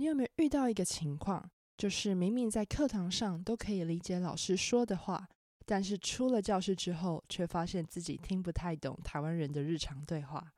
[0.00, 5.28] 你有没有遇到一个情况，就是明明在课堂上都可以理解老师说的话，
[5.66, 10.54] 但是出了教室之后，却发现自己听不太懂台湾人的日常对话？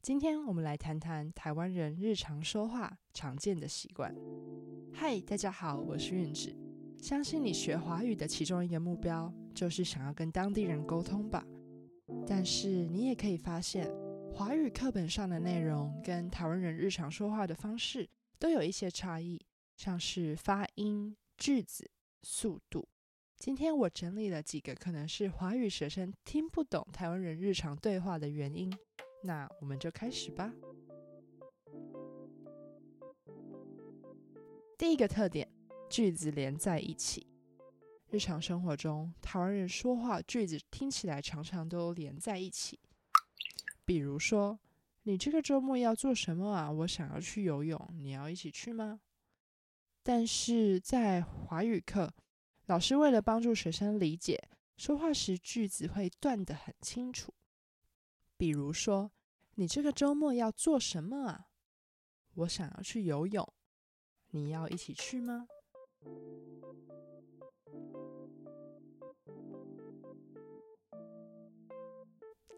[0.00, 4.14] 今天我们来谈谈台湾人日常说话常见的习惯。
[4.94, 6.56] 嗨，大家好，我是韵子。
[6.96, 11.44] 相信你学华语的其中一个目标，就是想要跟当地人沟通吧。
[12.26, 13.92] 但是你也可以发现，
[14.32, 18.08] 华语课本上的内容跟台湾人日常说话的方式
[18.38, 19.40] 都有一些差异，
[19.76, 21.90] 像是发音、句子、
[22.22, 22.88] 速度。
[23.36, 28.72] 今天我整理了几个可能是华语学生听不懂台湾人日常对话的原因，
[29.22, 30.52] 那我们就开始吧。
[34.78, 35.50] 第一个特点，
[35.90, 37.26] 句子连在一起。
[38.08, 42.78] 日常生活中，台湾人说话句子听起来常常都连在一起。
[43.84, 44.58] 比如说，
[45.06, 46.68] 你这个周末要做什么啊？
[46.68, 49.00] 我想要去游泳，你要一起去吗？
[50.02, 52.12] 但是在华语课，
[52.66, 57.32] 老师为了帮助学生理解，说话时句子会断得很清楚。
[58.36, 59.12] 比如说，
[59.54, 61.50] 你这个周末要做什么啊？
[62.34, 63.48] 我想要去游泳，
[64.30, 65.46] 你要一起去吗？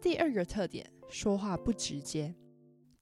[0.01, 2.33] 第二个特点，说话不直接。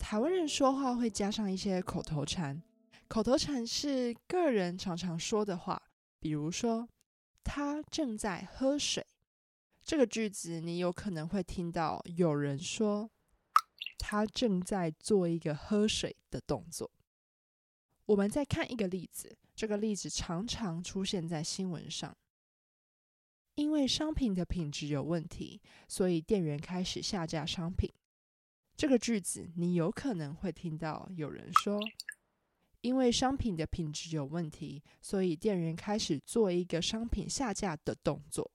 [0.09, 2.63] 台湾人说话会加上一些口头禅，
[3.09, 5.91] 口头禅是个人常常说的话，
[6.22, 6.88] 比如说
[7.44, 9.05] “他正在喝水”
[9.83, 13.11] 这个句子，你有可能会听到有人说
[13.99, 16.89] “他正在做一个喝水的动作”。
[18.08, 22.16] 我们再看一个例子，这个例子常常出现在新闻上。
[23.55, 27.92] 因为商品的品质有问题，所以店员开始下架商品。
[28.78, 31.80] 这个句子你有可能会听到有人说
[32.81, 38.52] ：“因为商品的品质有问题，所以店员开始做一个商品下架的动作。”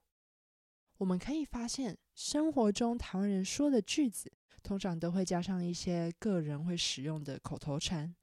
[0.98, 4.30] 我们可以发现，生活中台湾人说的句子，
[4.62, 8.14] 通常都会加上一些个人会使用的口头禅。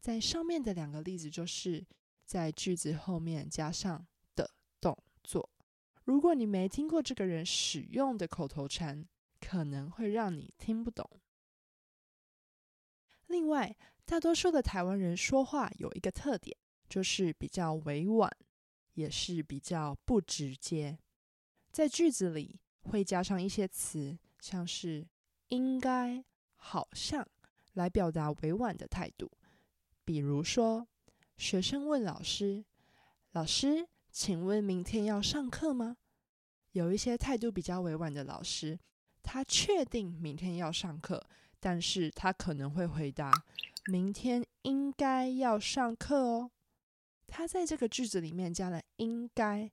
[0.00, 1.86] 在上面的两个例子，就是
[2.24, 4.04] 在句子后面加上
[4.34, 4.50] 的
[4.80, 5.48] 动作。
[6.02, 9.06] 如果你没听过这个人使用的口头禅，
[9.40, 11.08] 可能会让你听不懂。
[13.34, 16.56] 另外，大多数的台湾人说话有一个特点，
[16.88, 18.30] 就是比较委婉，
[18.92, 20.96] 也是比较不直接。
[21.72, 25.04] 在句子里会加上一些词，像是
[25.48, 26.24] 应该、
[26.54, 27.26] 好像，
[27.72, 29.28] 来表达委婉的态度。
[30.04, 30.86] 比如说，
[31.36, 32.64] 学生问老师
[33.32, 35.96] ：“老师。”请问明天要上课吗？
[36.70, 38.78] 有一些态度比较委婉的老师，
[39.24, 41.20] 他确定明天要上课，
[41.64, 43.32] 但是他可能会回答：
[43.86, 46.50] 明天应该要上课哦。
[47.26, 49.72] 他在这个句子里面加了应该。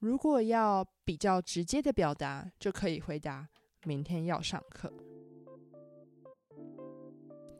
[0.00, 3.48] 如果要比较直接的表达，就可以回答
[3.84, 4.92] 明天要上课。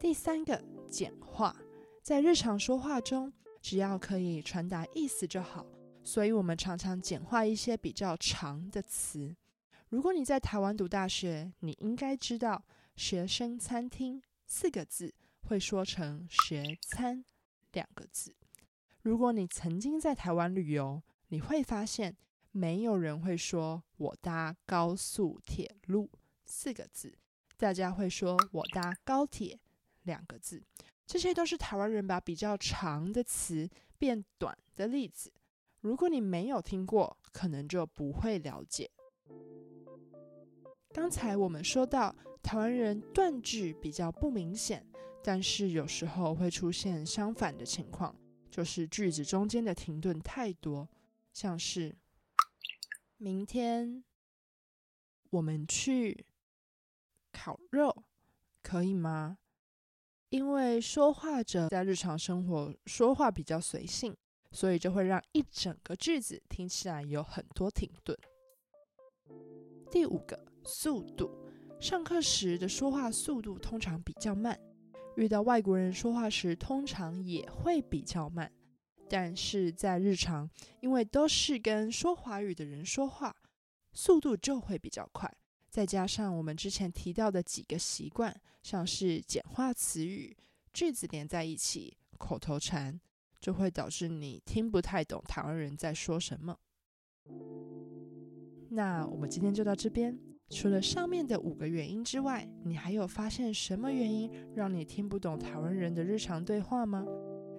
[0.00, 1.54] 第三个，简化，
[2.02, 3.32] 在日常说话中，
[3.62, 5.64] 只要可以传达意思就好。
[6.02, 9.32] 所以我们常常简化一些比较长的词。
[9.90, 12.60] 如果你在台湾读大学，你应该知道
[12.96, 17.24] “学生餐厅”四个字会说成“学餐”
[17.72, 18.34] 两个字。
[19.02, 22.16] 如果你曾经在台湾旅游，你会发现
[22.52, 26.10] 没有人会说“我搭高速铁路”
[26.44, 27.16] 四个字，
[27.56, 29.58] 大家会说“我搭高铁”
[30.02, 30.62] 两个字。
[31.06, 33.68] 这些都是台湾人把比较长的词
[33.98, 35.32] 变短的例子。
[35.80, 38.90] 如果你没有听过，可能就不会了解。
[40.92, 44.84] 刚才我们说到，台湾人断句比较不明显，
[45.22, 48.14] 但是有时候会出现相反的情况，
[48.50, 50.88] 就是句子中间的停顿太多，
[51.32, 51.96] 像是
[53.18, 54.04] “明天
[55.30, 56.26] 我们去
[57.32, 58.04] 烤肉，
[58.62, 59.38] 可以吗？”
[60.30, 64.16] 因为说话者在日常生活说话比较随性。
[64.52, 68.18] 所以就会让一整个句子听起来有很多停顿。
[69.92, 71.30] 第五个，速度。
[71.80, 74.58] 上课时的说话速度通常比较慢，
[75.16, 78.52] 遇到外国人说话时通常也会比较慢。
[79.08, 80.48] 但是在日常，
[80.80, 83.34] 因为都是跟说华语的人说话，
[83.92, 85.34] 速度就会比较快。
[85.70, 90.36] 再加上我们之前提到的几个习惯，像是简化词语、
[90.74, 93.00] 句子连在一起、口头禅。
[93.40, 96.54] 就会导致你听不太懂台湾人在说什么。
[98.68, 100.14] 那我们今天就到这边。
[100.50, 107.06] 除了上面的五个原因之外，你还有发现什么原因让你听不懂台湾人的日常对话吗？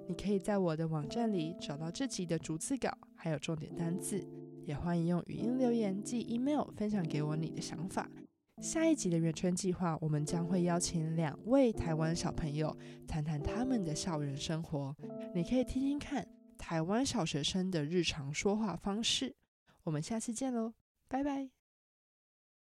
[0.08, 4.28] 你可以在我的网站里找到这集的逐字稿，还有重点单字。
[4.66, 8.10] 也欢迎用语音留言寄 email 分享给我你的想法。
[8.62, 12.76] 下一集的圆圈计划，我们将会邀请两位台湾小朋友
[13.08, 14.96] 谈谈他们的校园生活。
[15.34, 16.28] 你可以听听看
[16.58, 19.34] 台湾小学生的日常说话方式。
[19.84, 20.74] 我们下次见喽，
[21.08, 21.61] 拜拜。